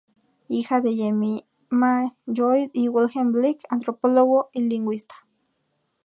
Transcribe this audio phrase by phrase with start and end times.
[0.49, 5.13] Hija de Jemima Lloyd y Wilhelm Bleek, antropólogo y lingüista.